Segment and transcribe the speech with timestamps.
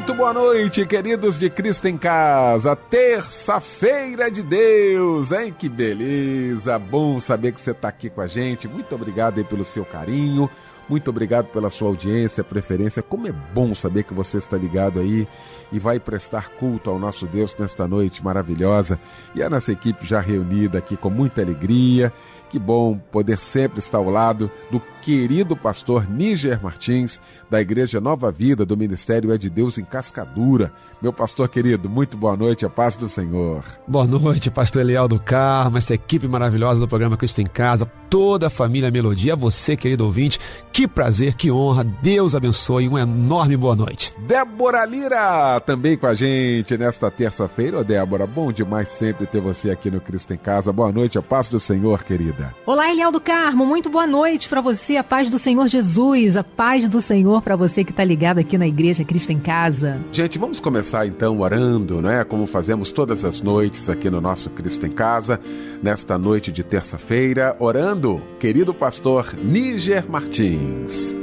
[0.00, 2.74] Muito boa noite, queridos de Cristo em Casa.
[2.74, 5.54] Terça-feira de Deus, hein?
[5.56, 6.78] Que beleza!
[6.78, 8.66] Bom saber que você está aqui com a gente.
[8.66, 10.48] Muito obrigado aí pelo seu carinho.
[10.88, 13.02] Muito obrigado pela sua audiência, preferência.
[13.02, 15.28] Como é bom saber que você está ligado aí
[15.70, 18.98] e vai prestar culto ao nosso Deus nesta noite maravilhosa.
[19.34, 22.10] E a nossa equipe já reunida aqui com muita alegria.
[22.50, 28.32] Que bom poder sempre estar ao lado do querido pastor Níger Martins, da Igreja Nova
[28.32, 30.72] Vida do Ministério É de Deus em Cascadura.
[31.00, 33.64] Meu pastor querido, muito boa noite, a paz do Senhor.
[33.86, 38.48] Boa noite, pastor Eliel do Carmo, essa equipe maravilhosa do programa Cristo em Casa, toda
[38.48, 40.38] a família Melodia, você, querido ouvinte,
[40.72, 44.14] que prazer, que honra, Deus abençoe, uma enorme boa noite.
[44.26, 47.78] Débora Lira, também com a gente nesta terça-feira.
[47.78, 50.72] Ô Débora, bom demais sempre ter você aqui no Cristo em Casa.
[50.72, 52.39] Boa noite, a paz do Senhor, querida.
[52.66, 56.44] Olá, Eliel do Carmo, muito boa noite para você, a paz do Senhor Jesus, a
[56.44, 60.00] paz do Senhor para você que está ligado aqui na Igreja Cristo em Casa.
[60.12, 62.24] Gente, vamos começar então orando, né?
[62.24, 65.40] Como fazemos todas as noites aqui no nosso Cristo em Casa,
[65.82, 71.19] nesta noite de terça-feira, orando, querido pastor Níger Martins.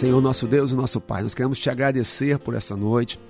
[0.00, 3.20] Senhor nosso Deus e nosso Pai, nós queremos te agradecer por essa noite,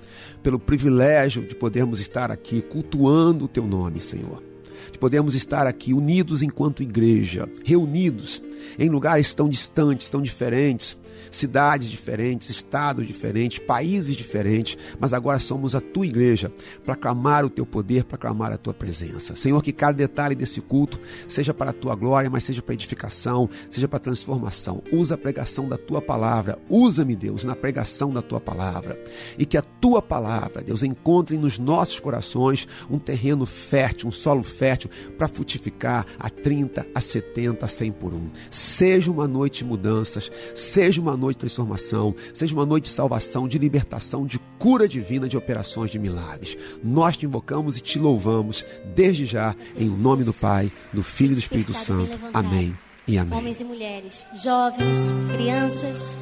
[0.41, 4.50] pelo privilégio de podermos estar aqui cultuando o teu nome, Senhor.
[4.91, 8.41] De podermos estar aqui unidos enquanto igreja, reunidos
[8.77, 10.97] em lugares tão distantes, tão diferentes,
[11.29, 16.51] cidades diferentes, estados diferentes, países diferentes, mas agora somos a tua igreja
[16.85, 19.35] para clamar o teu poder, para clamar a tua presença.
[19.35, 23.49] Senhor, que cada detalhe desse culto seja para a tua glória, mas seja para edificação,
[23.69, 24.83] seja para transformação.
[24.91, 29.01] Usa a pregação da tua palavra, usa-me, Deus, na pregação da tua palavra.
[29.37, 34.43] E que a tua palavra, Deus, encontre nos nossos corações um terreno fértil, um solo
[34.43, 34.70] fértil
[35.17, 38.29] para frutificar a 30, a 70, a 100 por um.
[38.49, 43.47] Seja uma noite de mudanças, seja uma noite de transformação, seja uma noite de salvação,
[43.47, 46.57] de libertação, de cura divina, de operações de milagres.
[46.83, 48.65] Nós te invocamos e te louvamos
[48.95, 52.19] desde já, em nome do Pai, do Filho e do Espírito Santo.
[52.33, 52.75] Amém
[53.07, 53.37] e amém.
[53.37, 56.17] Homens e mulheres, jovens, crianças,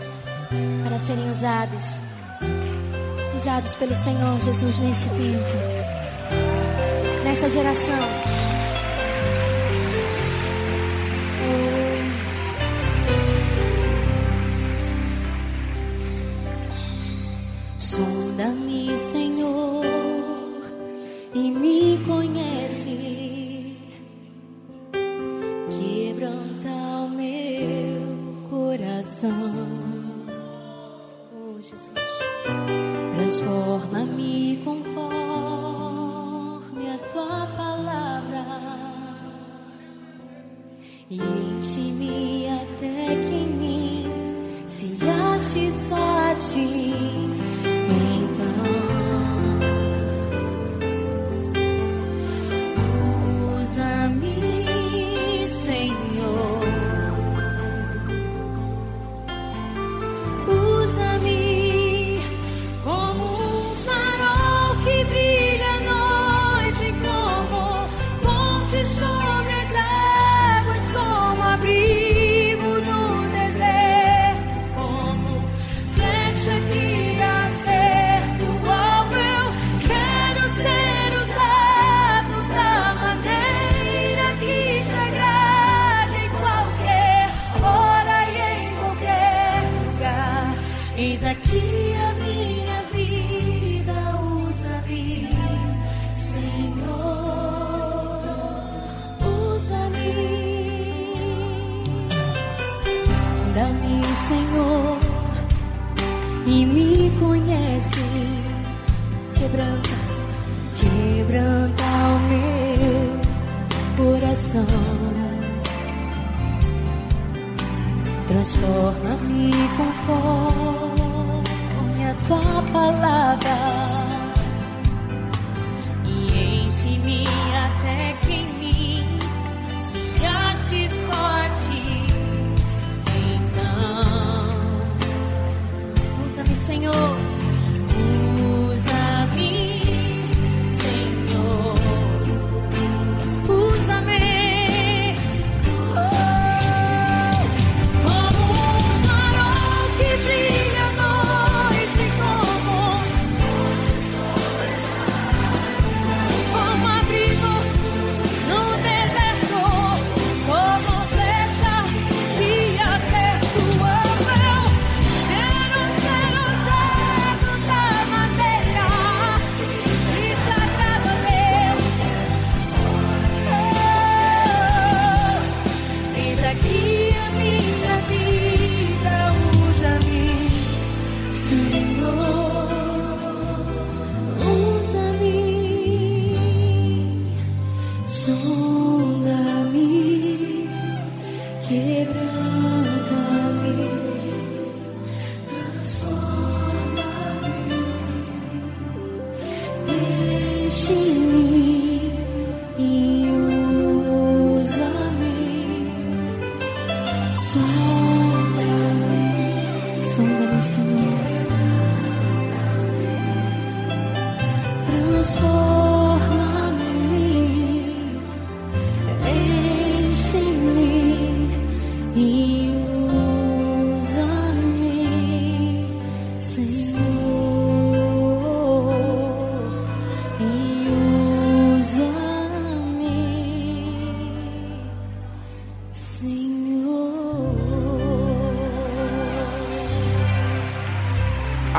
[0.83, 1.99] para serem usados,
[3.35, 5.43] usados pelo Senhor Jesus nesse tempo,
[7.23, 8.28] nessa geração.
[17.89, 19.83] Sonda-me, Senhor,
[21.33, 23.75] e me conhece.
[25.71, 28.05] Quebranta o meu
[28.47, 29.31] coração.
[31.33, 31.93] Oh, Jesus.
[33.15, 35.09] Transforma-me conforme
[36.91, 38.45] a tua palavra.
[41.09, 44.05] E enche-me até que em mim
[44.67, 44.95] se
[45.33, 46.88] ache só a ti.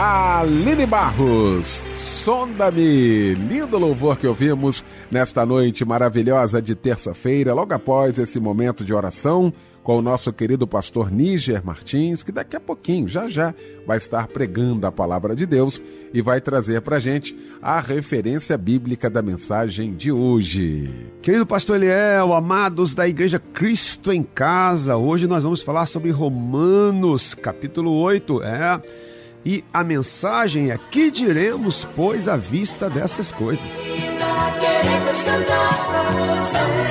[0.02, 3.34] Aline Barros, sonda-me.
[3.34, 9.52] Lindo louvor que ouvimos nesta noite maravilhosa de terça-feira, logo após esse momento de oração
[9.82, 13.54] com o nosso querido pastor Níger Martins, que daqui a pouquinho, já já,
[13.86, 15.82] vai estar pregando a palavra de Deus
[16.14, 20.88] e vai trazer pra gente a referência bíblica da mensagem de hoje.
[21.20, 27.34] Querido pastor Eliel, amados da Igreja Cristo em Casa, hoje nós vamos falar sobre Romanos,
[27.34, 28.42] capítulo 8.
[28.42, 29.09] É.
[29.44, 33.64] E a mensagem é: que diremos, pois, à vista dessas coisas?
[33.72, 35.90] Queremos cantar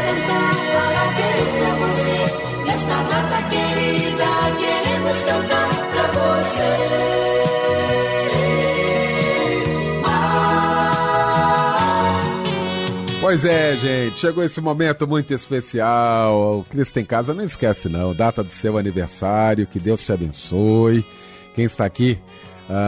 [0.09, 0.59] cantar
[1.57, 2.65] pra você.
[2.65, 4.25] Nesta data querida,
[4.57, 5.79] queremos cantar
[6.13, 7.09] você.
[13.21, 16.59] Pois é, gente, chegou esse momento muito especial.
[16.59, 18.15] O Cristo em Casa não esquece, não.
[18.15, 21.05] Data do seu aniversário, que Deus te abençoe.
[21.53, 22.17] Quem está aqui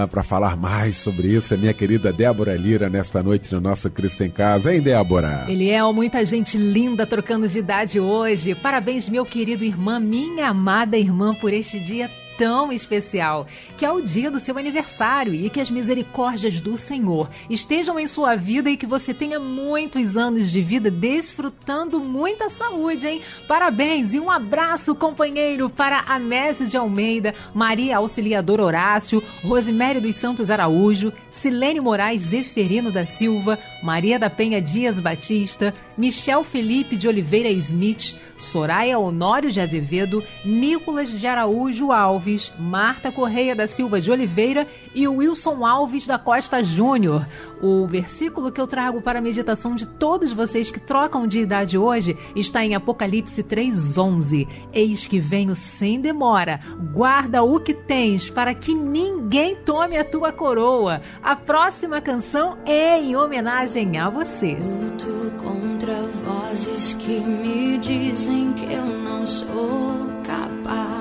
[0.09, 4.23] para falar mais sobre isso é minha querida Débora Lira, nesta noite no nosso Cristo
[4.23, 4.73] em Casa.
[4.73, 5.45] Hein, Débora?
[5.49, 8.53] Eliel, muita gente linda trocando de idade hoje.
[8.53, 13.47] Parabéns, meu querido irmã, minha amada irmã, por este dia tão especial,
[13.77, 18.07] que é o dia do seu aniversário e que as misericórdias do Senhor estejam em
[18.07, 23.21] sua vida e que você tenha muitos anos de vida desfrutando muita saúde, hein?
[23.47, 30.49] Parabéns e um abraço, companheiro, para Amésio de Almeida, Maria Auxiliadora Horácio, Rosemary dos Santos
[30.49, 37.49] Araújo, Silene Moraes Zeferino da Silva, Maria da Penha Dias Batista, Michel Felipe de Oliveira
[37.49, 42.20] Smith, Soraya Honório de Azevedo, Nicolas de Araújo Alves,
[42.59, 47.25] Marta Correia da Silva de Oliveira e Wilson Alves da Costa Júnior.
[47.61, 51.77] O versículo que eu trago para a meditação de todos vocês que trocam de idade
[51.77, 54.47] hoje está em Apocalipse 3:11.
[54.73, 56.59] Eis que venho sem demora.
[56.93, 61.01] Guarda o que tens para que ninguém tome a tua coroa.
[61.21, 64.57] A próxima canção é em homenagem a você.
[64.59, 71.00] Luto contra vozes que me dizem que eu não sou capaz.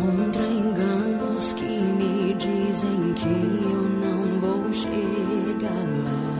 [0.00, 6.30] Contra enganos que me dizem que eu não vou chegar lá.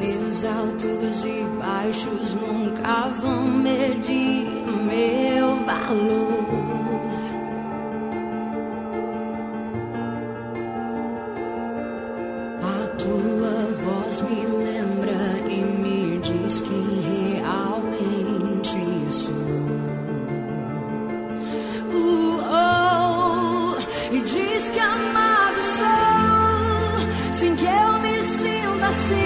[0.00, 4.46] Meus altos e baixos nunca vão medir
[4.84, 7.06] meu valor.
[12.62, 15.65] A tua voz me lembra e
[16.46, 18.70] diz quem realmente
[19.10, 19.32] sou.
[21.92, 29.16] Uh, oh, e diz que amado sou, sem que eu me sinta assim.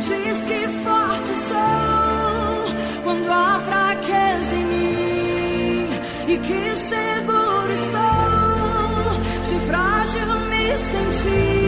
[0.00, 5.90] Diz que forte sou quando há fraqueza em mim
[6.28, 11.67] e que seguro estou se frágil me sentir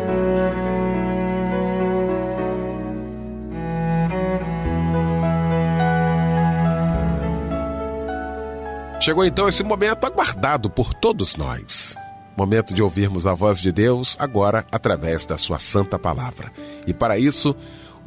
[9.01, 11.95] Chegou então esse momento aguardado por todos nós.
[12.37, 16.51] Momento de ouvirmos a voz de Deus agora através da sua santa palavra.
[16.85, 17.55] E para isso,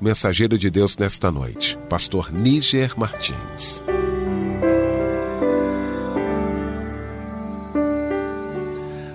[0.01, 3.83] o mensageiro de Deus nesta noite, pastor Níger Martins.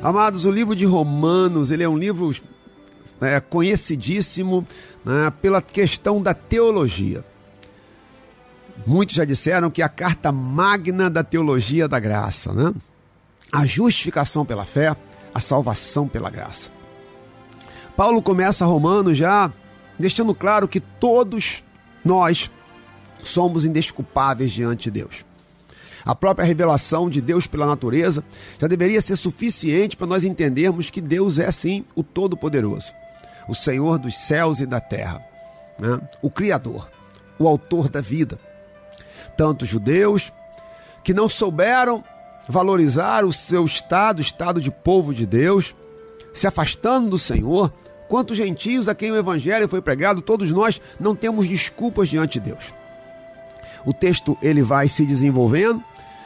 [0.03, 2.35] Amados, o livro de Romanos, ele é um livro
[3.21, 4.67] é, conhecidíssimo
[5.05, 7.23] né, pela questão da teologia.
[8.85, 12.73] Muitos já disseram que é a carta magna da teologia da graça, né?
[13.51, 14.95] A justificação pela fé,
[15.33, 16.69] a salvação pela graça.
[17.95, 19.51] Paulo começa Romanos já
[19.97, 21.63] deixando claro que todos
[22.03, 22.49] nós
[23.21, 25.25] somos indesculpáveis diante de Deus.
[26.05, 28.23] A própria revelação de Deus pela natureza
[28.57, 32.93] já deveria ser suficiente para nós entendermos que Deus é sim o Todo-Poderoso,
[33.47, 35.21] o Senhor dos céus e da terra,
[35.77, 35.99] né?
[36.21, 36.89] o Criador,
[37.37, 38.39] o Autor da vida.
[39.39, 40.33] Tanto judeus
[41.01, 42.03] que não souberam
[42.45, 45.73] valorizar o seu estado, estado de povo de Deus,
[46.33, 47.71] se afastando do Senhor,
[48.09, 52.49] quanto gentios a quem o evangelho foi pregado, todos nós não temos desculpas diante de
[52.49, 52.73] Deus.
[53.85, 55.81] O texto ele vai se desenvolvendo,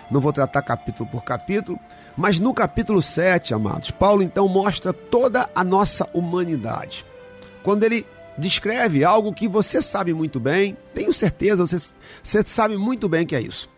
[0.10, 1.80] não vou tratar capítulo por capítulo,
[2.18, 7.06] mas no capítulo 7, amados, Paulo então mostra toda a nossa humanidade.
[7.62, 11.78] Quando ele descreve algo que você sabe muito bem, tenho certeza, você,
[12.22, 13.70] você sabe muito bem que é isso.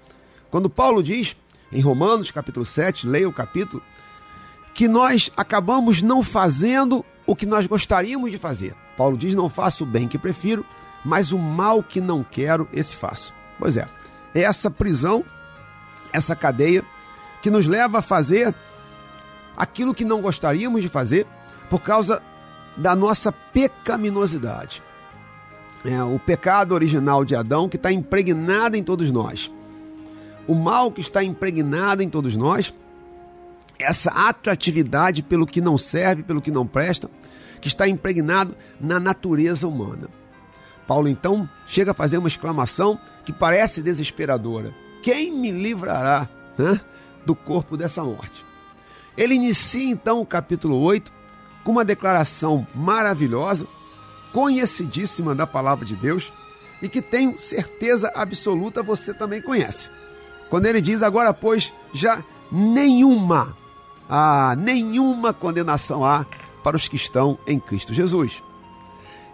[0.49, 1.35] Quando Paulo diz,
[1.71, 3.81] em Romanos capítulo 7, leia o capítulo,
[4.73, 8.75] que nós acabamos não fazendo o que nós gostaríamos de fazer.
[8.97, 10.65] Paulo diz: Não faço o bem que prefiro,
[11.03, 13.33] mas o mal que não quero, esse faço.
[13.57, 13.87] Pois é,
[14.33, 15.23] é essa prisão,
[16.11, 16.83] essa cadeia,
[17.41, 18.53] que nos leva a fazer
[19.55, 21.25] aquilo que não gostaríamos de fazer
[21.69, 22.21] por causa
[22.75, 24.83] da nossa pecaminosidade.
[25.83, 29.51] É o pecado original de Adão que está impregnado em todos nós.
[30.47, 32.73] O mal que está impregnado em todos nós,
[33.77, 37.09] essa atratividade pelo que não serve, pelo que não presta,
[37.61, 40.07] que está impregnado na natureza humana.
[40.87, 46.79] Paulo então chega a fazer uma exclamação que parece desesperadora: Quem me livrará né,
[47.25, 48.45] do corpo dessa morte?
[49.17, 51.11] Ele inicia então o capítulo 8
[51.65, 53.67] com uma declaração maravilhosa,
[54.31, 56.31] conhecidíssima da palavra de Deus
[56.81, 59.89] e que tenho certeza absoluta você também conhece.
[60.49, 63.57] Quando ele diz agora, pois, já nenhuma,
[64.07, 66.23] ah, nenhuma condenação há
[66.63, 68.43] para os que estão em Cristo Jesus.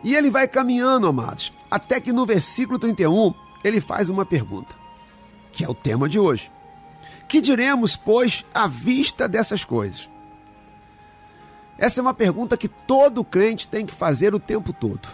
[0.01, 3.33] E ele vai caminhando, amados, até que no versículo 31
[3.63, 4.73] ele faz uma pergunta,
[5.51, 6.49] que é o tema de hoje.
[7.27, 10.10] Que diremos, pois, à vista dessas coisas?
[11.81, 15.09] Essa é uma pergunta que todo crente tem que fazer o tempo todo.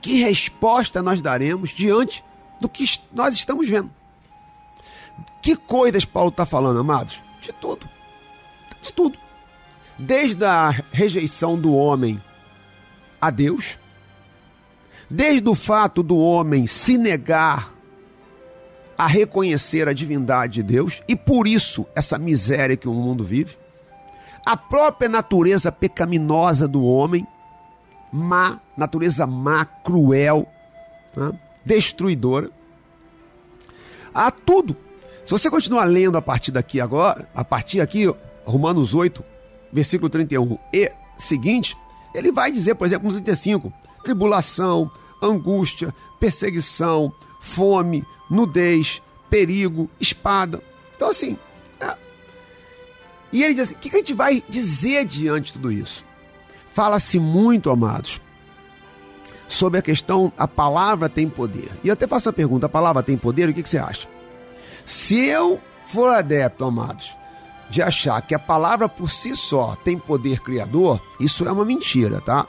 [0.00, 2.24] Que resposta nós daremos diante
[2.60, 3.88] do que nós estamos vendo?
[5.40, 7.20] Que coisas Paulo está falando, amados?
[7.40, 7.88] De tudo.
[8.82, 9.16] De tudo.
[9.96, 12.20] Desde a rejeição do homem
[13.20, 13.78] a Deus,
[15.08, 17.72] desde o fato do homem se negar
[18.96, 23.56] a reconhecer a divindade de Deus e por isso essa miséria que o mundo vive,
[24.48, 27.26] a própria natureza pecaminosa do homem,
[28.10, 30.48] má, natureza má, cruel,
[31.14, 31.34] tá?
[31.62, 32.50] destruidora,
[34.14, 34.74] há tudo.
[35.22, 38.10] Se você continuar lendo a partir daqui agora, a partir aqui,
[38.46, 39.22] Romanos 8,
[39.70, 41.76] versículo 31 e seguinte,
[42.14, 43.70] ele vai dizer, por exemplo, no 35,
[44.02, 50.62] tribulação, angústia, perseguição, fome, nudez, perigo, espada.
[50.96, 51.36] Então, assim.
[53.32, 56.04] E ele diz assim: o que a gente vai dizer diante de tudo isso?
[56.72, 58.20] Fala-se muito, amados,
[59.48, 61.70] sobre a questão, a palavra tem poder.
[61.82, 63.48] E eu até faço a pergunta: a palavra tem poder?
[63.48, 64.08] O que você acha?
[64.84, 67.14] Se eu for adepto, amados,
[67.70, 72.20] de achar que a palavra por si só tem poder criador, isso é uma mentira,
[72.20, 72.46] tá?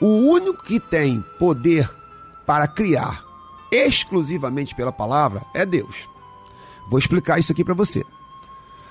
[0.00, 1.88] O único que tem poder
[2.46, 3.24] para criar
[3.70, 6.08] exclusivamente pela palavra é Deus.
[6.88, 8.04] Vou explicar isso aqui para você.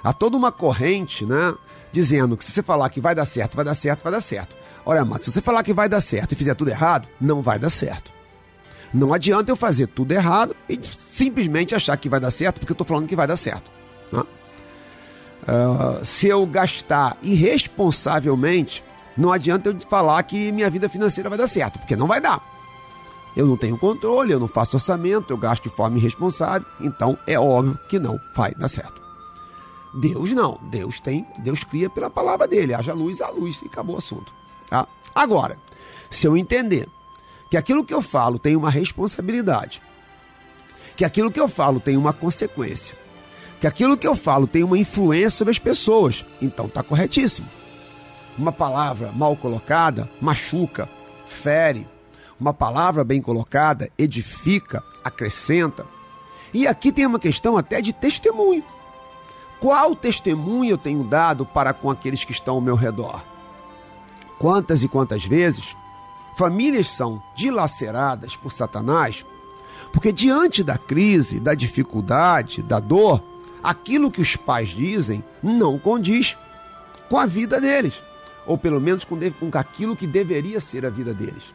[0.03, 1.53] Há toda uma corrente, né,
[1.91, 4.55] dizendo que se você falar que vai dar certo, vai dar certo, vai dar certo.
[4.85, 7.57] Olha, amado, se você falar que vai dar certo e fizer tudo errado, não vai
[7.57, 8.11] dar certo.
[8.93, 12.75] Não adianta eu fazer tudo errado e simplesmente achar que vai dar certo porque eu
[12.75, 13.71] estou falando que vai dar certo.
[14.11, 14.23] Né?
[15.43, 18.83] Uh, se eu gastar irresponsavelmente,
[19.17, 22.41] não adianta eu falar que minha vida financeira vai dar certo, porque não vai dar.
[23.35, 27.39] Eu não tenho controle, eu não faço orçamento, eu gasto de forma irresponsável, então é
[27.39, 29.02] óbvio que não vai dar certo.
[29.93, 33.95] Deus não, Deus tem, Deus cria pela palavra dele, haja luz, há luz e acabou
[33.95, 34.33] o assunto.
[34.67, 34.87] Tá?
[35.13, 35.57] Agora,
[36.09, 36.87] se eu entender
[37.49, 39.81] que aquilo que eu falo tem uma responsabilidade,
[40.95, 42.97] que aquilo que eu falo tem uma consequência,
[43.61, 47.47] que aquilo que eu falo tem uma influência sobre as pessoas, então está corretíssimo.
[48.37, 50.89] Uma palavra mal colocada machuca,
[51.27, 51.87] fere,
[52.39, 55.85] uma palavra bem colocada edifica, acrescenta.
[56.53, 58.63] E aqui tem uma questão até de testemunho.
[59.63, 63.23] Qual testemunho eu tenho dado para com aqueles que estão ao meu redor?
[64.37, 65.73] Quantas e quantas vezes
[66.35, 69.25] famílias são dilaceradas por Satanás,
[69.93, 73.23] porque diante da crise, da dificuldade, da dor,
[73.63, 76.35] aquilo que os pais dizem não condiz
[77.09, 78.03] com a vida deles,
[78.45, 81.53] ou pelo menos com, com aquilo que deveria ser a vida deles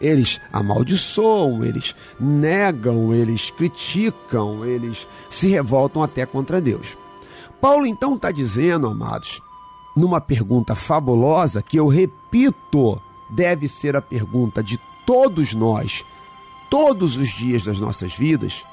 [0.00, 6.96] eles amaldiçoam, eles negam, eles criticam, eles se revoltam até contra Deus.
[7.60, 9.42] Paulo então está dizendo, amados,
[9.94, 16.04] numa pergunta fabulosa, que eu repito, deve ser a pergunta de todos nós,
[16.70, 18.64] todos os dias das nossas vidas,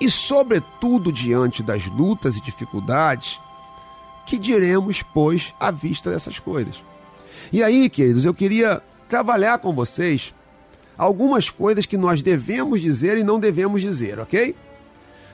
[0.00, 3.38] e sobretudo diante das lutas e dificuldades,
[4.24, 6.82] que diremos, pois, à vista dessas coisas.
[7.52, 10.34] E aí, queridos, eu queria trabalhar com vocês
[10.96, 14.54] algumas coisas que nós devemos dizer e não devemos dizer, ok?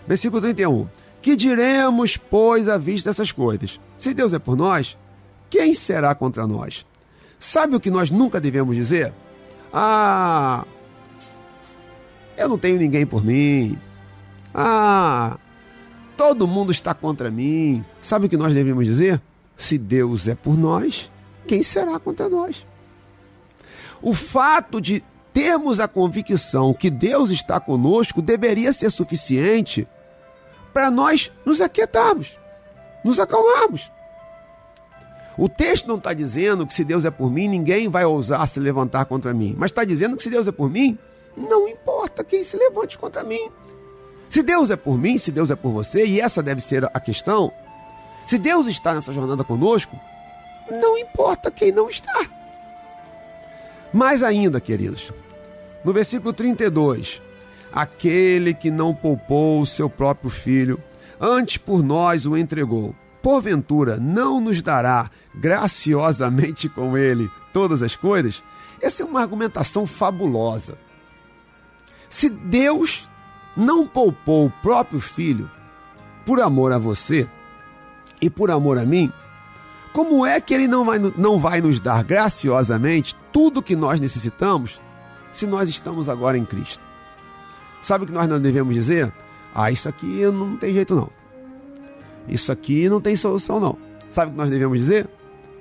[0.07, 0.89] Versículo 31.
[1.29, 3.79] Que diremos, pois, à vista dessas coisas?
[3.99, 4.97] Se Deus é por nós,
[5.51, 6.87] quem será contra nós?
[7.39, 9.13] Sabe o que nós nunca devemos dizer?
[9.71, 10.65] Ah,
[12.35, 13.79] eu não tenho ninguém por mim.
[14.55, 15.37] Ah,
[16.17, 17.85] todo mundo está contra mim.
[18.01, 19.21] Sabe o que nós devemos dizer?
[19.55, 21.13] Se Deus é por nós,
[21.47, 22.67] quem será contra nós?
[24.01, 29.87] O fato de termos a convicção que Deus está conosco deveria ser suficiente
[30.79, 32.39] para nós nos aquietarmos,
[33.05, 33.91] nos acalmarmos.
[35.37, 38.61] O texto não está dizendo que se Deus é por mim, ninguém vai ousar se
[38.61, 39.57] levantar contra mim.
[39.59, 40.97] Mas está dizendo que se Deus é por mim,
[41.37, 43.51] não importa quem se levante contra mim.
[44.31, 47.01] Se Deus é por mim, se Deus é por você, e essa deve ser a
[47.01, 47.53] questão,
[48.25, 49.99] se Deus está nessa jornada conosco,
[50.71, 52.25] não importa quem não está.
[53.93, 55.13] Mais ainda, queridos,
[55.85, 57.21] no versículo 32,
[57.73, 60.83] aquele que não poupou o seu próprio filho,
[61.21, 68.45] antes por nós o entregou, porventura não nos dará graciosamente com ele todas as coisas?
[68.81, 70.79] Essa é uma argumentação fabulosa.
[72.09, 73.09] Se Deus
[73.57, 75.51] não poupou o próprio filho
[76.25, 77.29] por amor a você,
[78.21, 79.13] e por amor a mim,
[79.93, 84.01] como é que Ele não vai, não vai nos dar graciosamente tudo o que nós
[84.01, 84.81] necessitamos
[85.33, 86.88] se nós estamos agora em Cristo?
[87.89, 89.11] Sabe o que nós não devemos dizer?
[89.55, 91.09] Ah, isso aqui não tem jeito não.
[92.29, 93.79] Isso aqui não tem solução não.
[94.11, 95.09] Sabe o que nós devemos dizer?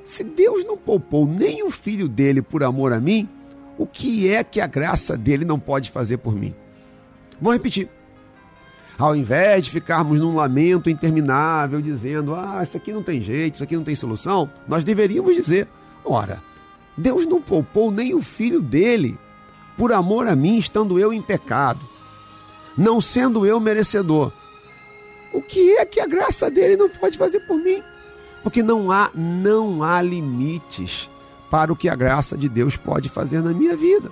[0.04, 3.30] Se Deus não poupou nem o filho dele por amor a mim,
[3.78, 6.54] o que é que a graça dele não pode fazer por mim?
[7.40, 7.88] Vou repetir.
[9.00, 13.64] Ao invés de ficarmos num lamento interminável, dizendo, ah, isso aqui não tem jeito, isso
[13.64, 15.66] aqui não tem solução, nós deveríamos dizer,
[16.04, 16.44] ora,
[16.98, 19.18] Deus não poupou nem o filho dele,
[19.78, 21.96] por amor a mim, estando eu em pecado,
[22.78, 24.32] não sendo eu merecedor.
[25.34, 27.82] O que é que a graça dele não pode fazer por mim?
[28.44, 31.10] Porque não há, não há limites
[31.50, 34.12] para o que a graça de Deus pode fazer na minha vida.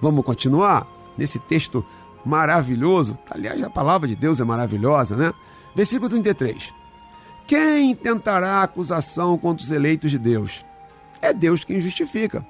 [0.00, 1.84] Vamos continuar nesse texto
[2.24, 3.16] maravilhoso.
[3.30, 5.32] Aliás, a palavra de Deus é maravilhosa, né?
[5.74, 6.74] Versículo 33.
[7.46, 10.64] Quem tentará acusação contra os eleitos de Deus?
[11.22, 12.44] É Deus quem justifica.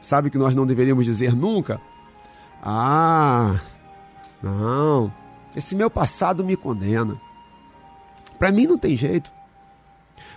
[0.00, 1.80] Sabe que nós não deveríamos dizer nunca?
[2.62, 3.60] Ah,
[4.42, 5.12] não,
[5.54, 7.20] esse meu passado me condena.
[8.38, 9.30] Para mim não tem jeito.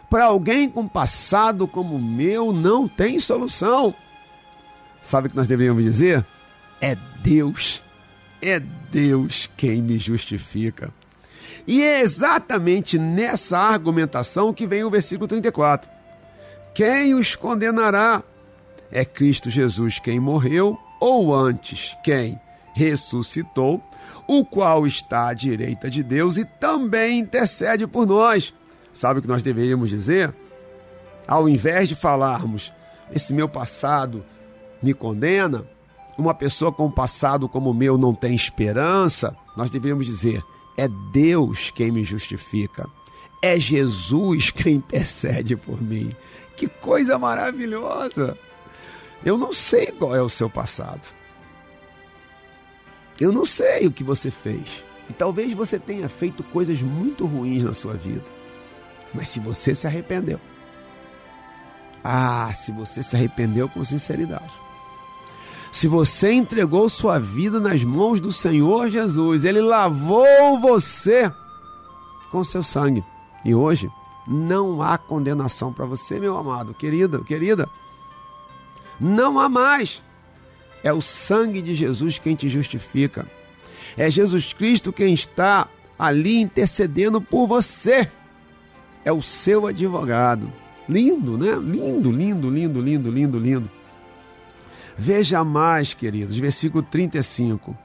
[0.10, 3.94] Para alguém com passado como o meu, não tem solução.
[5.02, 6.26] Sabe o que nós deveríamos dizer?
[6.80, 7.86] É Deus
[8.42, 10.94] é Deus quem me justifica.
[11.68, 15.90] E é exatamente nessa argumentação que vem o versículo 34.
[16.74, 18.22] Quem os condenará?
[18.92, 22.40] É Cristo Jesus quem morreu, ou antes, quem
[22.76, 23.82] ressuscitou,
[24.28, 28.54] o qual está à direita de Deus e também intercede por nós.
[28.94, 30.36] Sabe o que nós deveríamos dizer?
[31.26, 32.72] Ao invés de falarmos,
[33.12, 34.24] esse meu passado
[34.84, 35.66] me condena,
[36.18, 40.44] uma pessoa com um passado como o meu não tem esperança, nós deveríamos dizer:
[40.78, 42.88] é Deus quem me justifica,
[43.42, 46.14] é Jesus quem intercede por mim.
[46.58, 48.38] Que coisa maravilhosa!
[49.24, 51.08] Eu não sei qual é o seu passado.
[53.20, 54.84] Eu não sei o que você fez.
[55.10, 58.24] E talvez você tenha feito coisas muito ruins na sua vida.
[59.14, 60.40] Mas se você se arrependeu,
[62.04, 64.52] ah, se você se arrependeu com sinceridade,
[65.72, 71.32] se você entregou sua vida nas mãos do Senhor Jesus, Ele lavou você
[72.32, 73.04] com seu sangue.
[73.44, 73.92] E hoje
[74.28, 77.70] não há condenação para você, meu amado, querida, querida.
[79.00, 80.02] Não há mais.
[80.86, 83.26] É o sangue de Jesus quem te justifica.
[83.98, 85.68] É Jesus Cristo quem está
[85.98, 88.08] ali intercedendo por você.
[89.04, 90.48] É o seu advogado.
[90.88, 91.56] Lindo, né?
[91.56, 93.72] Lindo, lindo, lindo, lindo, lindo, lindo.
[94.96, 97.76] Veja mais, queridos, versículo 35.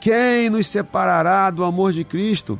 [0.00, 2.58] Quem nos separará do amor de Cristo?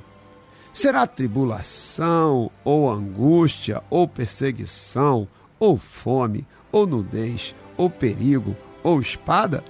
[0.70, 5.26] Será tribulação, ou angústia, ou perseguição,
[5.58, 9.62] ou fome, ou nudez, ou perigo, ou espada?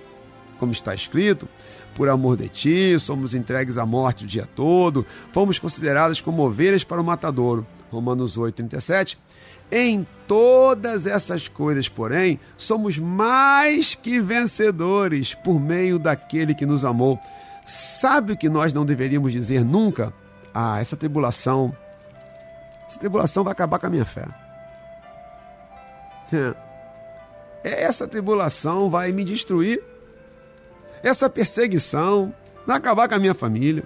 [0.59, 1.49] Como está escrito,
[1.95, 6.85] por amor de ti, somos entregues à morte o dia todo, fomos considerados como ovelhas
[6.85, 7.67] para o matadouro.
[7.91, 9.19] Romanos 8, 37.
[9.71, 17.19] Em todas essas coisas, porém, somos mais que vencedores por meio daquele que nos amou.
[17.65, 20.13] Sabe o que nós não deveríamos dizer nunca?
[20.53, 21.75] Ah, essa tribulação,
[22.87, 24.27] essa tribulação vai acabar com a minha fé.
[27.65, 29.83] É, essa tribulação vai me destruir.
[31.03, 32.35] Essa perseguição
[32.67, 33.85] vai acabar com a minha família.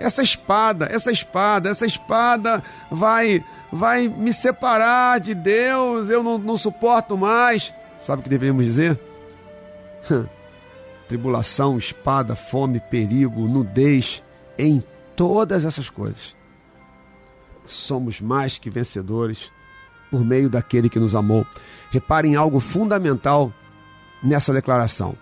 [0.00, 6.56] Essa espada, essa espada, essa espada vai vai me separar de Deus, eu não, não
[6.56, 7.74] suporto mais.
[8.00, 8.98] Sabe o que deveríamos dizer?
[11.08, 14.22] Tribulação, espada, fome, perigo, nudez,
[14.56, 14.82] em
[15.16, 16.36] todas essas coisas.
[17.66, 19.52] Somos mais que vencedores
[20.10, 21.46] por meio daquele que nos amou.
[21.90, 23.52] Reparem algo fundamental
[24.22, 25.16] nessa declaração.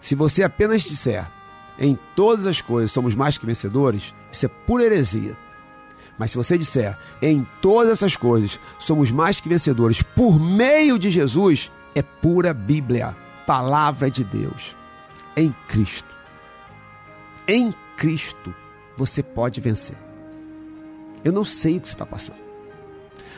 [0.00, 1.26] Se você apenas disser
[1.78, 5.36] em todas as coisas somos mais que vencedores, isso é pura heresia.
[6.18, 11.10] Mas se você disser em todas essas coisas somos mais que vencedores por meio de
[11.10, 14.76] Jesus, é pura Bíblia, palavra de Deus.
[15.36, 16.08] Em Cristo.
[17.46, 18.54] Em Cristo
[18.96, 19.96] você pode vencer.
[21.22, 22.38] Eu não sei o que você está passando,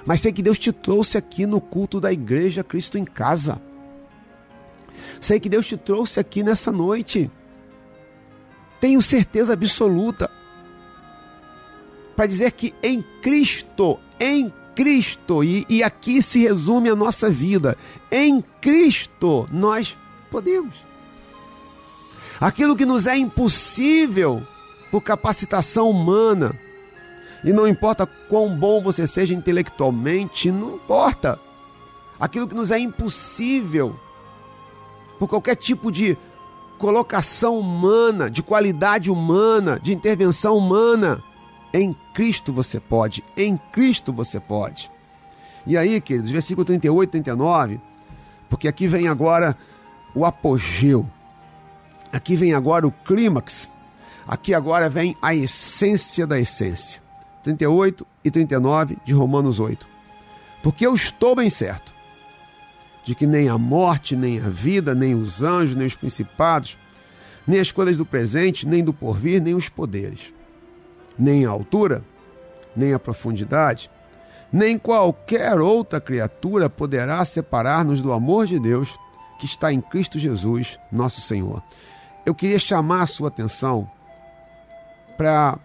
[0.05, 3.61] mas sei que Deus te trouxe aqui no culto da igreja Cristo em casa.
[5.21, 7.31] Sei que Deus te trouxe aqui nessa noite
[8.81, 10.31] tenho certeza absoluta
[12.15, 17.77] para dizer que em Cristo, em Cristo, e, e aqui se resume a nossa vida,
[18.11, 19.97] em Cristo nós
[20.31, 20.75] podemos.
[22.41, 24.43] Aquilo que nos é impossível
[24.91, 26.55] por capacitação humana,
[27.45, 31.39] E não importa quão bom você seja intelectualmente, não importa.
[32.19, 33.99] Aquilo que nos é impossível,
[35.19, 36.17] por qualquer tipo de
[36.79, 41.23] colocação humana, de qualidade humana, de intervenção humana,
[41.73, 44.91] em Cristo você pode, em Cristo você pode.
[45.67, 47.81] E aí, queridos, versículo 38 e 39,
[48.49, 49.57] porque aqui vem agora
[50.15, 51.07] o apogeu,
[52.13, 53.71] aqui vem agora o clímax,
[54.27, 57.08] aqui agora vem a essência da essência.
[57.49, 59.87] 38 e 39 de Romanos 8.
[60.63, 61.95] Porque eu estou bem certo
[63.05, 66.77] de que nem a morte, nem a vida, nem os anjos, nem os principados,
[67.47, 70.35] nem as coisas do presente, nem do porvir, nem os poderes,
[71.19, 72.05] nem a altura,
[72.77, 73.91] nem a profundidade,
[74.53, 78.99] nem qualquer outra criatura poderá separar-nos do amor de Deus
[79.41, 81.63] que está em Cristo Jesus, nosso Senhor.
[82.27, 83.91] Eu queria chamar a sua atenção
[85.17, 85.59] para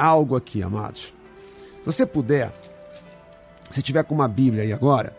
[0.00, 1.12] algo aqui, amados.
[1.80, 2.52] Se você puder,
[3.70, 5.16] se tiver com uma Bíblia aí agora,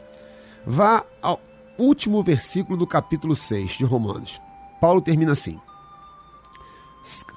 [0.66, 1.40] vá ao
[1.78, 4.42] último versículo do capítulo 6 de Romanos.
[4.80, 5.60] Paulo termina assim.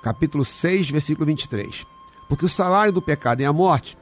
[0.03, 1.87] Capítulo 6, versículo 23.
[2.29, 3.97] Porque o salário do pecado é a morte,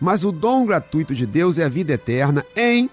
[0.00, 2.90] mas o dom gratuito de Deus é a vida eterna em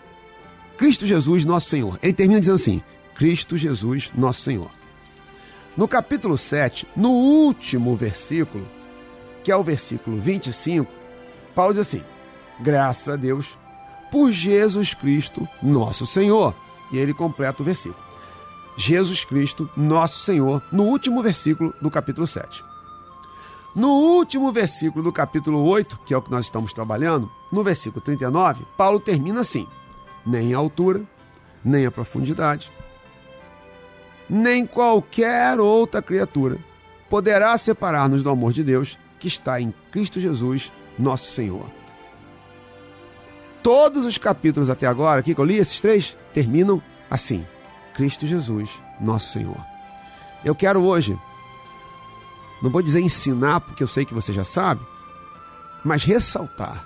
[0.78, 2.00] Cristo Jesus, nosso Senhor.
[2.02, 2.82] Ele termina dizendo assim:
[3.16, 4.72] Cristo Jesus, nosso Senhor.
[5.76, 8.66] No capítulo 7, no último versículo,
[9.44, 10.92] que é o versículo 25,
[11.54, 12.04] Paulo diz assim:
[12.60, 13.58] Graças a Deus
[14.12, 16.56] por Jesus Cristo, nosso Senhor.
[16.92, 18.02] E ele completa o versículo.
[18.78, 22.64] Jesus Cristo, nosso Senhor, no último versículo do capítulo 7.
[23.76, 28.02] No último versículo do capítulo 8, que é o que nós estamos trabalhando, no versículo
[28.02, 29.68] 39, Paulo termina assim:
[30.26, 31.02] nem a altura,
[31.66, 32.72] nem a profundidade,
[34.30, 36.58] nem qualquer outra criatura
[37.10, 41.66] poderá separar-nos do amor de Deus que está em Cristo Jesus, nosso Senhor.
[43.64, 47.48] Todos os capítulos até agora, aqui que eu li, esses três, terminam assim:
[47.94, 49.56] Cristo Jesus, nosso Senhor.
[50.44, 51.18] Eu quero hoje,
[52.62, 54.86] não vou dizer ensinar, porque eu sei que você já sabe,
[55.86, 56.86] mas ressaltar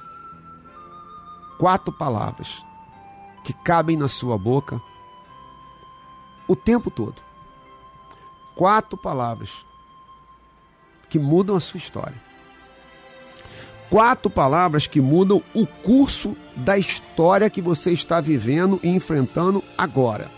[1.58, 2.64] quatro palavras
[3.44, 4.80] que cabem na sua boca
[6.48, 7.20] o tempo todo.
[8.56, 9.50] Quatro palavras
[11.10, 12.27] que mudam a sua história
[13.90, 20.30] quatro palavras que mudam o curso da história que você está vivendo e enfrentando agora.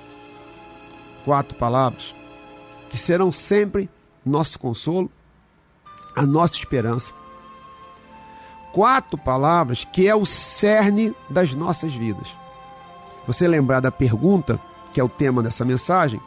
[1.26, 2.14] Quatro palavras
[2.90, 3.90] que serão sempre
[4.26, 5.12] nosso consolo,
[6.16, 7.14] a nossa esperança.
[8.74, 12.28] Quatro palavras que é o cerne das nossas vidas.
[13.28, 14.60] Você lembrar da pergunta,
[14.92, 16.20] que é o tema dessa mensagem,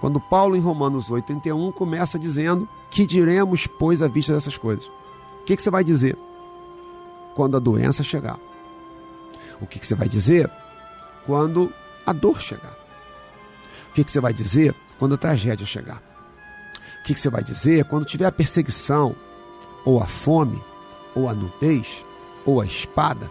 [0.00, 4.90] quando Paulo, em Romanos 8,31, começa dizendo: Que diremos, pois, à vista dessas coisas?
[5.44, 6.16] O que, que você vai dizer
[7.34, 8.40] quando a doença chegar?
[9.60, 10.50] O que, que você vai dizer
[11.26, 11.70] quando
[12.06, 12.74] a dor chegar?
[13.90, 16.02] O que, que você vai dizer quando a tragédia chegar?
[16.98, 19.14] O que, que você vai dizer quando tiver a perseguição,
[19.84, 20.64] ou a fome,
[21.14, 22.06] ou a nudez,
[22.46, 23.30] ou a espada?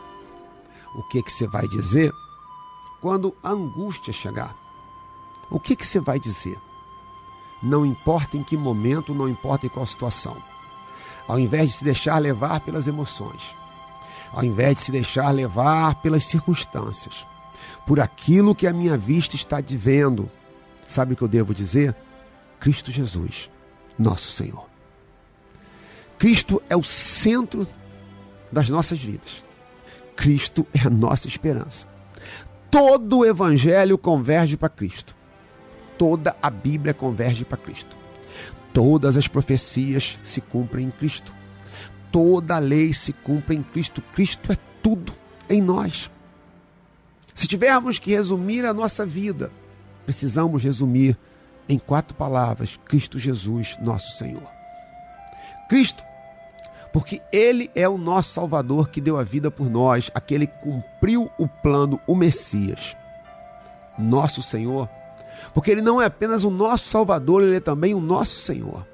[0.93, 2.11] O que, que você vai dizer
[3.01, 4.55] quando a angústia chegar?
[5.49, 6.59] O que, que você vai dizer?
[7.63, 10.52] Não importa em que momento, não importa em qual situação
[11.27, 13.41] ao invés de se deixar levar pelas emoções,
[14.31, 17.25] ao invés de se deixar levar pelas circunstâncias,
[17.85, 20.29] por aquilo que a minha vista está vendo,
[20.87, 21.95] sabe o que eu devo dizer?
[22.59, 23.49] Cristo Jesus,
[23.97, 24.65] nosso Senhor.
[26.17, 27.67] Cristo é o centro
[28.51, 29.43] das nossas vidas.
[30.15, 31.87] Cristo é a nossa esperança.
[32.71, 35.15] Todo o evangelho converge para Cristo.
[35.97, 38.02] Toda a Bíblia converge para Cristo.
[38.73, 41.31] Todas as profecias se cumprem em Cristo.
[42.11, 44.01] Toda a lei se cumpre em Cristo.
[44.13, 45.13] Cristo é tudo
[45.47, 46.09] em nós.
[47.33, 49.51] Se tivermos que resumir a nossa vida,
[50.05, 51.17] precisamos resumir
[51.69, 54.47] em quatro palavras: Cristo Jesus, nosso Senhor.
[55.69, 56.03] Cristo,
[56.91, 61.29] porque Ele é o nosso Salvador que deu a vida por nós, aquele que cumpriu
[61.37, 62.95] o plano, o Messias.
[63.97, 64.89] Nosso Senhor
[65.53, 68.85] porque ele não é apenas o nosso Salvador, ele é também o nosso Senhor.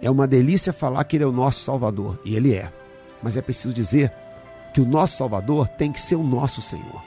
[0.00, 2.72] É uma delícia falar que ele é o nosso Salvador, e ele é.
[3.22, 4.12] Mas é preciso dizer
[4.72, 7.02] que o nosso Salvador tem que ser o nosso Senhor.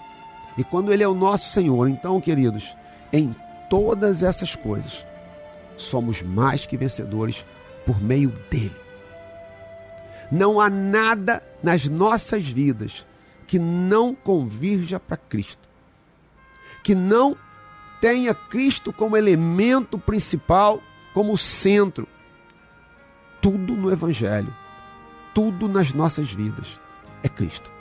[0.57, 2.75] E quando ele é o nosso Senhor, então, queridos,
[3.13, 3.35] em
[3.69, 5.05] todas essas coisas,
[5.77, 7.45] somos mais que vencedores
[7.85, 8.75] por meio dele.
[10.31, 13.05] Não há nada nas nossas vidas
[13.47, 15.67] que não convirja para Cristo,
[16.83, 17.35] que não
[18.01, 20.81] tenha Cristo como elemento principal,
[21.13, 22.07] como centro.
[23.39, 24.53] Tudo no Evangelho
[25.33, 26.79] tudo nas nossas vidas
[27.23, 27.71] é Cristo.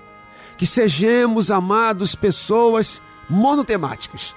[0.56, 4.34] Que sejamos, amados, pessoas monotemáticas.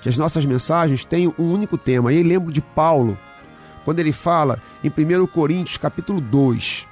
[0.00, 2.12] Que as nossas mensagens tenham um único tema.
[2.12, 3.16] E lembro de Paulo,
[3.84, 6.88] quando ele fala em 1 Coríntios, capítulo 2.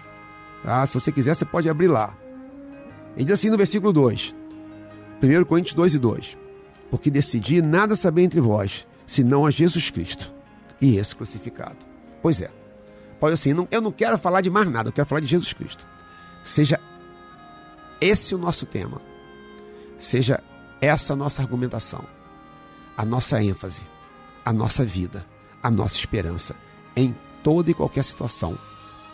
[0.63, 0.87] Tá?
[0.87, 2.15] Se você quiser, você pode abrir lá.
[3.17, 4.35] Ele diz assim no versículo 2.
[5.23, 6.39] 1 Coríntios 2 e 2.
[6.93, 10.31] Porque decidi nada saber entre vós, senão a Jesus Cristo
[10.79, 11.79] e esse crucificado.
[12.21, 12.51] Pois é.
[13.19, 15.55] Paulo assim, não, eu não quero falar de mais nada, eu quero falar de Jesus
[15.55, 15.87] Cristo.
[16.45, 16.79] Seja
[17.99, 19.01] esse o nosso tema.
[19.99, 20.45] Seja
[20.83, 22.05] essa a nossa argumentação,
[22.95, 23.81] a nossa ênfase,
[24.45, 25.25] a nossa vida,
[25.63, 26.55] a nossa esperança
[26.95, 28.59] em toda e qualquer situação.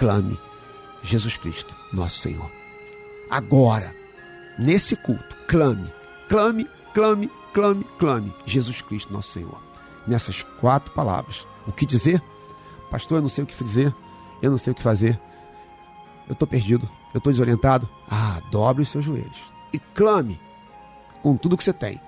[0.01, 0.37] Clame
[1.01, 2.51] Jesus Cristo, nosso Senhor.
[3.31, 3.95] Agora,
[4.59, 5.93] nesse culto, clame,
[6.29, 9.61] clame, clame, clame, clame Jesus Cristo, nosso Senhor.
[10.07, 11.47] Nessas quatro palavras.
[11.67, 12.23] O que dizer?
[12.91, 13.95] Pastor, eu não sei o que dizer,
[14.41, 15.21] eu não sei o que fazer,
[16.27, 17.89] eu estou perdido, eu estou desorientado.
[18.11, 19.39] Ah, dobre os seus joelhos
[19.73, 20.41] e clame
[21.23, 22.01] com tudo que você tem.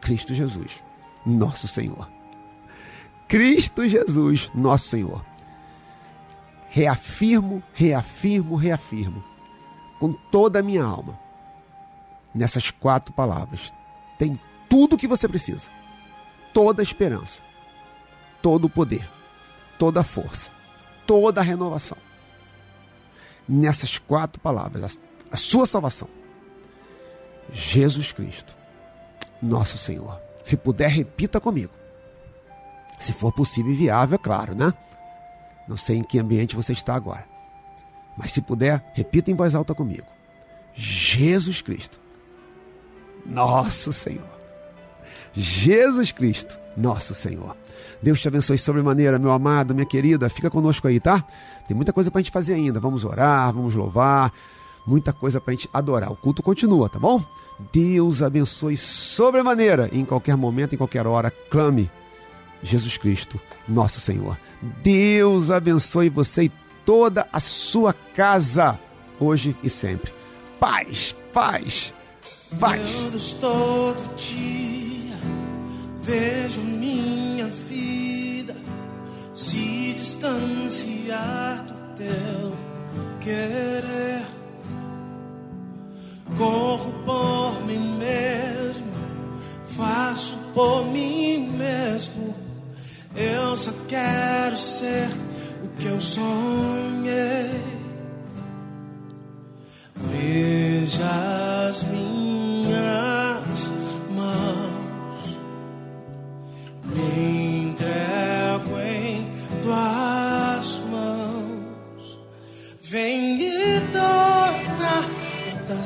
[0.00, 0.82] Cristo Jesus,
[1.24, 2.08] nosso Senhor.
[3.28, 5.24] Cristo Jesus, nosso Senhor.
[6.68, 9.22] Reafirmo, reafirmo, reafirmo,
[9.98, 11.18] com toda a minha alma,
[12.34, 13.72] nessas quatro palavras.
[14.18, 14.38] Tem
[14.70, 15.68] tudo o que você precisa,
[16.54, 17.42] toda a esperança,
[18.40, 19.06] todo o poder,
[19.76, 20.48] toda a força,
[21.04, 21.98] toda a renovação.
[23.48, 24.96] Nessas quatro palavras,
[25.30, 26.08] a, sua salvação.
[27.52, 28.56] Jesus Cristo,
[29.42, 30.20] nosso Senhor.
[30.44, 31.72] Se puder, repita comigo.
[33.00, 34.72] Se for possível e viável, é claro, né?
[35.66, 37.26] Não sei em que ambiente você está agora.
[38.16, 40.06] Mas se puder, repita em voz alta comigo.
[40.74, 42.00] Jesus Cristo,
[43.26, 44.39] nosso Senhor.
[45.32, 47.56] Jesus Cristo, nosso Senhor.
[48.02, 50.28] Deus te abençoe sobremaneira, meu amado, minha querida.
[50.28, 51.24] Fica conosco aí, tá?
[51.68, 52.80] Tem muita coisa pra gente fazer ainda.
[52.80, 54.32] Vamos orar, vamos louvar.
[54.86, 56.10] Muita coisa pra gente adorar.
[56.10, 57.22] O culto continua, tá bom?
[57.72, 59.88] Deus abençoe sobremaneira.
[59.92, 61.90] Em qualquer momento, em qualquer hora, clame
[62.62, 64.38] Jesus Cristo, nosso Senhor.
[64.82, 66.52] Deus abençoe você e
[66.84, 68.78] toda a sua casa,
[69.18, 70.12] hoje e sempre.
[70.58, 71.94] Paz, paz,
[72.58, 72.90] paz.
[72.92, 74.79] Deus, todo dia
[76.00, 78.56] vejo minha vida
[79.34, 82.56] se distanciar do teu
[83.20, 84.26] querer.
[86.36, 88.90] Corro por mim mesmo,
[89.66, 92.34] faço por mim mesmo.
[93.14, 95.08] Eu só quero ser
[95.64, 97.60] o que eu sonhei.
[99.96, 102.09] Veja as minhas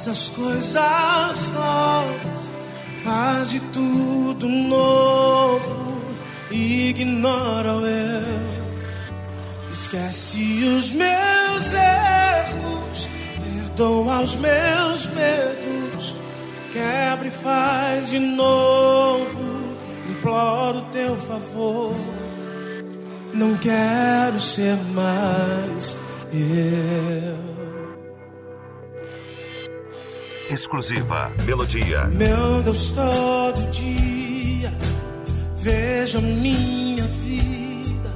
[0.04, 2.50] todas as coisas novas,
[3.02, 6.02] faz de tudo novo,
[6.50, 8.54] ignora o eu.
[9.72, 13.08] Esquece os meus erros,
[13.42, 16.14] perdoa os meus medos,
[16.72, 19.54] quebra e faz de novo.
[20.10, 21.94] Imploro teu favor,
[23.32, 25.96] não quero ser mais
[26.32, 27.53] eu.
[30.54, 32.04] Exclusiva Melodia.
[32.04, 34.72] Meu Deus, todo dia
[35.56, 38.10] vejo a minha vida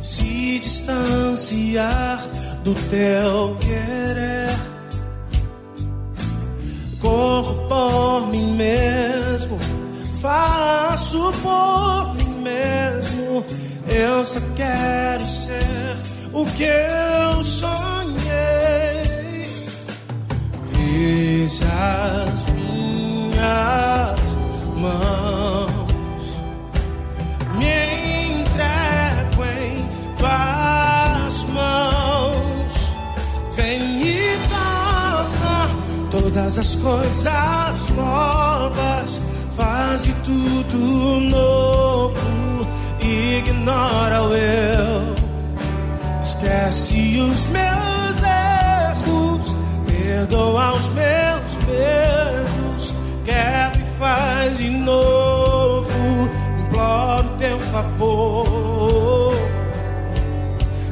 [0.00, 2.20] se distanciar
[2.64, 4.58] do teu querer.
[7.00, 9.56] Corro por mim mesmo,
[10.20, 13.44] faço por mim mesmo.
[13.86, 15.96] Eu só quero ser
[16.32, 19.11] o que eu sonhei.
[21.60, 24.38] As minhas
[24.74, 26.40] mãos,
[27.58, 29.86] me entrego em
[30.16, 32.72] tuas mãos.
[33.54, 35.68] Vem e toca
[36.10, 39.20] todas as coisas novas,
[39.54, 42.66] faz de tudo novo,
[42.98, 45.14] ignora o eu.
[46.22, 49.54] Esquece os meus erros,
[49.86, 51.31] perdoa os meus
[51.66, 52.94] medos,
[53.24, 55.90] quebra e faz de novo.
[56.60, 59.34] Imploro teu favor.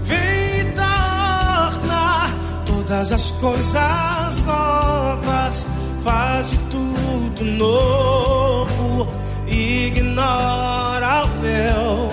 [0.02, 2.30] Vem e torna
[2.66, 5.66] todas as coisas novas,
[6.02, 9.08] faz de tudo novo,
[9.46, 12.10] ignora o meu.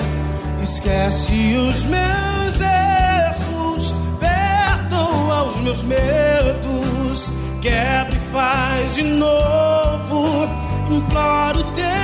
[0.62, 7.30] Esquece os meus erros, perdoa os medos,
[7.62, 10.48] quebra faz de novo.
[10.90, 11.97] Imploro teu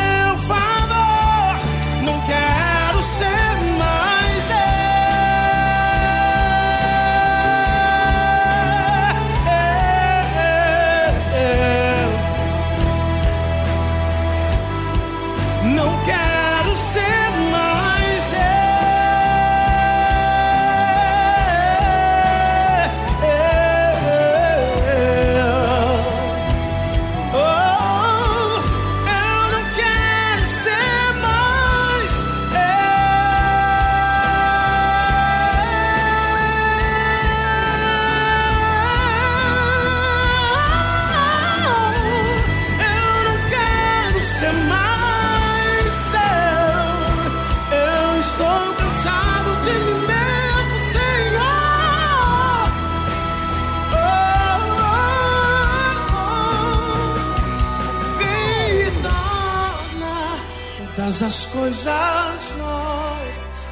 [61.13, 63.67] todas as coisas novas,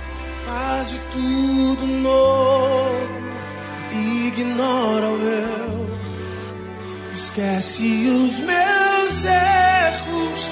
[0.45, 3.21] faz de tudo novo,
[3.91, 5.89] ignora o eu,
[7.11, 10.49] esquece os meus erros,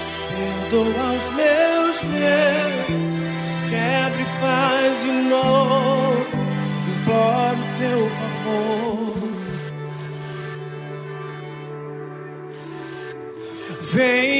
[0.70, 3.14] perdoa os meus medos,
[3.70, 6.26] quebra e faz de novo,
[6.88, 9.30] imploro teu favor.
[13.92, 14.39] Vem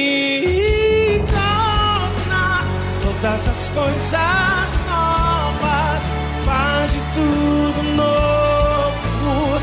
[3.40, 6.02] todas as coisas novas,
[6.44, 9.60] faz de tudo novo,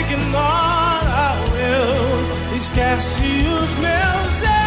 [0.00, 4.63] ignora o eu, esquece os meus erros,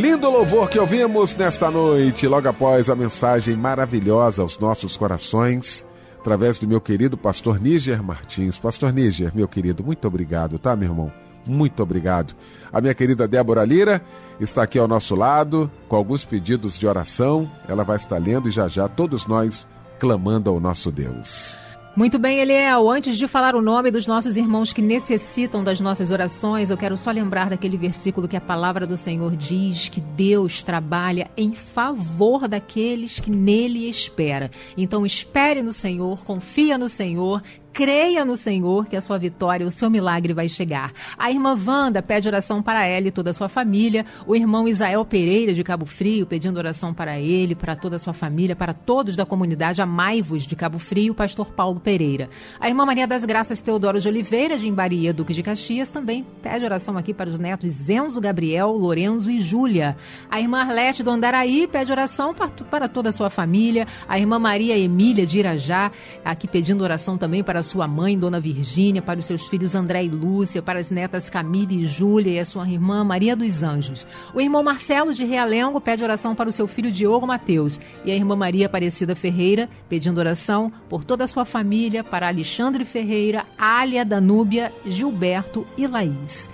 [0.00, 5.86] Lindo louvor que ouvimos nesta noite, logo após a mensagem maravilhosa aos nossos corações,
[6.18, 8.56] através do meu querido pastor Níger Martins.
[8.56, 11.12] Pastor Níger, meu querido, muito obrigado, tá, meu irmão?
[11.44, 12.34] Muito obrigado.
[12.72, 14.00] A minha querida Débora Lira
[14.40, 17.50] está aqui ao nosso lado, com alguns pedidos de oração.
[17.68, 21.58] Ela vai estar lendo e já já todos nós clamando ao nosso Deus.
[21.96, 22.88] Muito bem, Eliel.
[22.88, 26.96] Antes de falar o nome dos nossos irmãos que necessitam das nossas orações, eu quero
[26.96, 32.46] só lembrar daquele versículo que a palavra do Senhor diz que Deus trabalha em favor
[32.46, 34.52] daqueles que nele espera.
[34.76, 37.42] Então espere no Senhor, confia no Senhor,
[37.72, 40.92] creia no Senhor que a sua vitória, o seu milagre vai chegar.
[41.16, 44.04] A irmã Wanda pede oração para ela e toda a sua família.
[44.26, 48.12] O irmão Isael Pereira, de Cabo Frio, pedindo oração para ele, para toda a sua
[48.12, 52.28] família, para todos da comunidade Amaivos de Cabo Frio, pastor Paulo Pereira.
[52.58, 56.64] A irmã Maria das Graças Teodoro de Oliveira, de Imbaria, Duque de Caxias, também pede
[56.64, 59.96] oração aqui para os netos Enzo, Gabriel, Lorenzo e Júlia.
[60.30, 63.86] A irmã Arlete do Andaraí pede oração para toda a sua família.
[64.08, 65.90] A irmã Maria Emília de Irajá,
[66.24, 70.04] aqui pedindo oração também para a sua mãe, Dona Virgínia, para os seus filhos André
[70.04, 74.06] e Lúcia, para as netas Camille e Júlia e a sua irmã Maria dos Anjos.
[74.34, 77.80] O irmão Marcelo de Realengo pede oração para o seu filho Diogo Mateus.
[78.04, 82.84] E a irmã Maria Aparecida Ferreira pedindo oração por toda a sua família, para Alexandre
[82.84, 86.50] Ferreira, Alia Danúbia, Gilberto e Laís.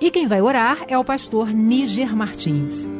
[0.00, 2.90] E quem vai orar é o pastor Níger Martins.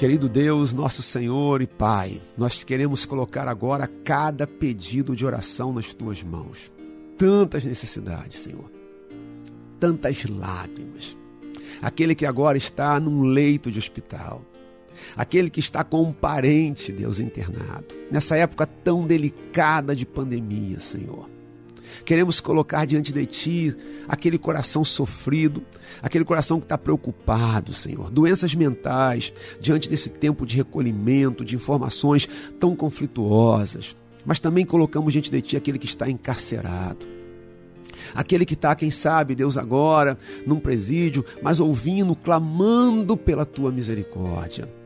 [0.00, 5.92] Querido Deus, nosso Senhor e Pai, nós queremos colocar agora cada pedido de oração nas
[5.92, 6.72] tuas mãos.
[7.18, 8.72] Tantas necessidades, Senhor.
[9.78, 11.14] Tantas lágrimas.
[11.82, 14.42] Aquele que agora está num leito de hospital.
[15.14, 17.94] Aquele que está com um parente, Deus, internado.
[18.10, 21.28] Nessa época tão delicada de pandemia, Senhor.
[22.04, 23.76] Queremos colocar diante de Ti
[24.08, 25.62] aquele coração sofrido,
[26.02, 28.10] aquele coração que está preocupado, Senhor.
[28.10, 32.28] Doenças mentais, diante desse tempo de recolhimento, de informações
[32.58, 33.96] tão conflituosas.
[34.24, 37.06] Mas também colocamos diante de Ti aquele que está encarcerado.
[38.14, 44.79] Aquele que está, quem sabe, Deus agora, num presídio, mas ouvindo, clamando pela Tua misericórdia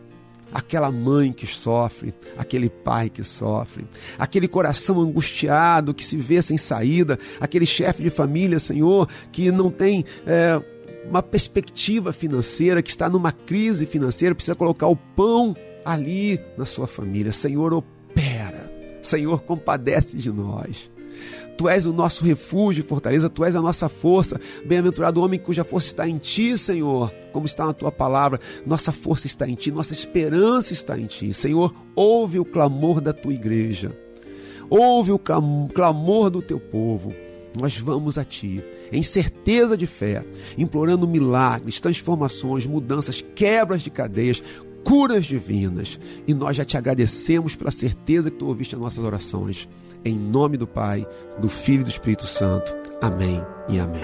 [0.55, 3.85] aquela mãe que sofre, aquele pai que sofre,
[4.17, 9.71] aquele coração angustiado que se vê sem saída, aquele chefe de família, Senhor, que não
[9.71, 10.05] tem.
[10.25, 10.63] É,
[11.07, 16.87] uma perspectiva financeira, que está numa crise financeira, precisa colocar o pão ali na sua
[16.87, 17.31] família.
[17.31, 18.73] Senhor, opera.
[19.03, 20.91] Senhor, compadece de nós.
[21.57, 24.41] Tu és o nosso refúgio e fortaleza, tu és a nossa força.
[24.65, 28.41] Bem-aventurado o homem cuja força está em ti, Senhor, como está na tua palavra.
[28.67, 31.33] Nossa força está em ti, nossa esperança está em ti.
[31.33, 33.97] Senhor, ouve o clamor da tua igreja,
[34.69, 37.15] ouve o clamor do teu povo.
[37.57, 40.25] Nós vamos a Ti, em certeza de fé,
[40.59, 44.43] implorando milagres, transformações, mudanças, quebras de cadeias,
[44.83, 46.01] curas divinas.
[46.27, 49.69] E nós já te agradecemos pela certeza que Tu ouviste as nossas orações.
[50.05, 51.07] Em nome do Pai,
[51.39, 52.75] do Filho e do Espírito Santo.
[53.01, 54.03] Amém e amém.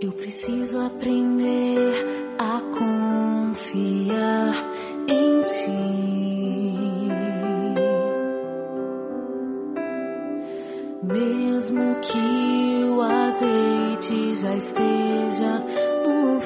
[0.00, 2.06] Eu preciso aprender
[2.38, 4.54] a confiar
[5.08, 5.97] em ti.
[14.42, 15.62] Já esteja
[16.04, 16.37] no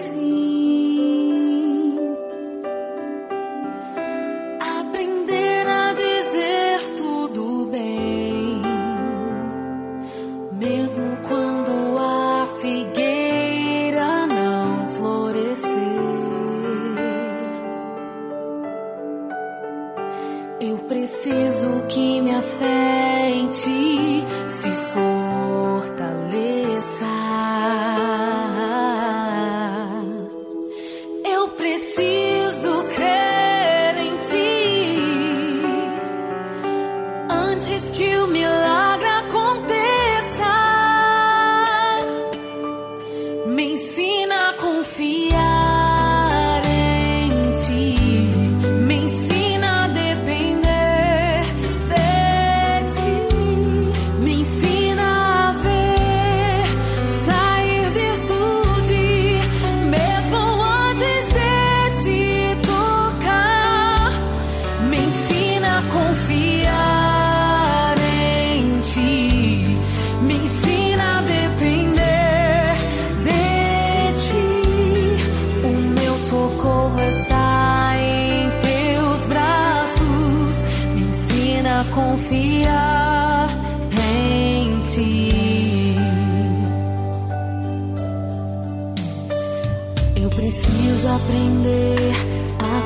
[90.35, 92.12] preciso aprender
[92.59, 92.83] a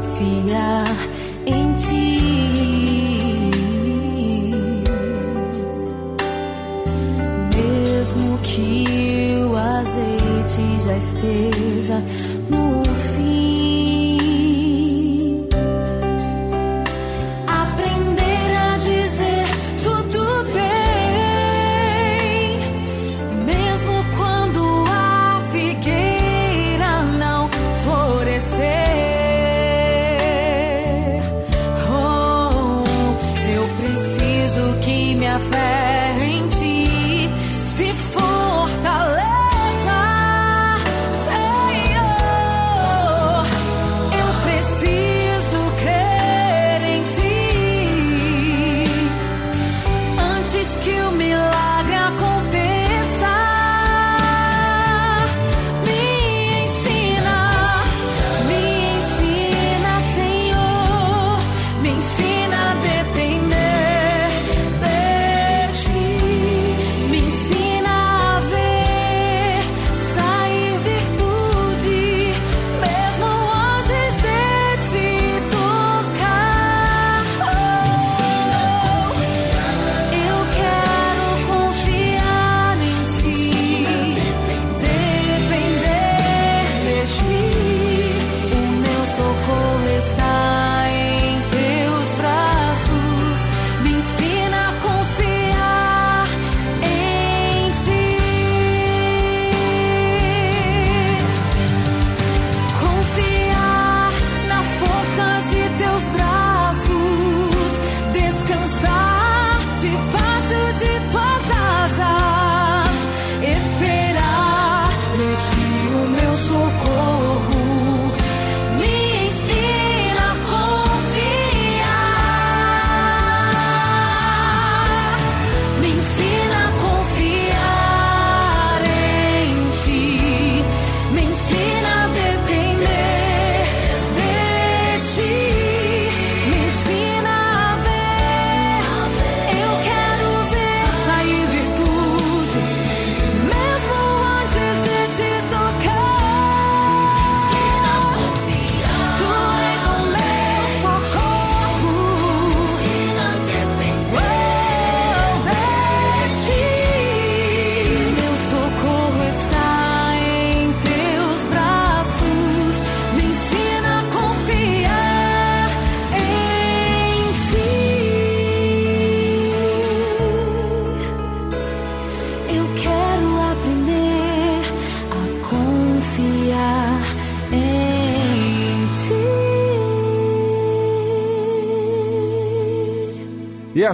[0.00, 0.96] confiar
[1.46, 2.14] em ti.
[7.54, 12.02] Mesmo que o azeite já esteja
[12.50, 13.13] no fim.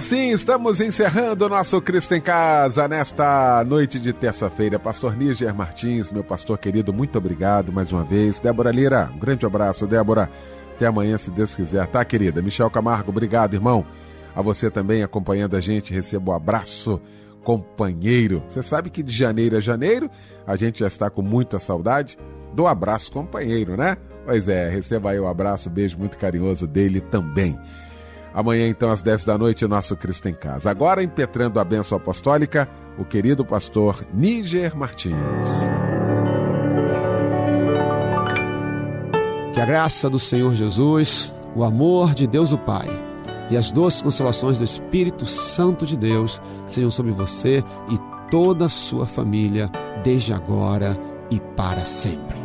[0.01, 4.79] Assim estamos encerrando o nosso Cristo em Casa nesta noite de terça-feira.
[4.79, 8.39] Pastor Níger Martins, meu pastor querido, muito obrigado mais uma vez.
[8.39, 9.85] Débora Lira, um grande abraço.
[9.85, 10.27] Débora,
[10.73, 12.41] até amanhã, se Deus quiser, tá, querida?
[12.41, 13.85] Michel Camargo, obrigado, irmão.
[14.35, 16.99] A você também acompanhando a gente, recebo um abraço,
[17.43, 18.41] companheiro.
[18.47, 20.09] Você sabe que de janeiro a janeiro
[20.47, 22.17] a gente já está com muita saudade
[22.55, 23.97] do abraço companheiro, né?
[24.25, 27.55] Pois é, receba aí o um abraço, beijo muito carinhoso dele também.
[28.33, 30.69] Amanhã, então, às 10 da noite, o nosso Cristo em Casa.
[30.69, 32.67] Agora, impetrando a bênção apostólica,
[32.97, 35.15] o querido pastor Níger Martins.
[39.53, 42.87] Que a graça do Senhor Jesus, o amor de Deus o Pai
[43.49, 48.69] e as doces consolações do Espírito Santo de Deus sejam sobre você e toda a
[48.69, 49.69] sua família,
[50.03, 50.97] desde agora
[51.29, 52.40] e para sempre.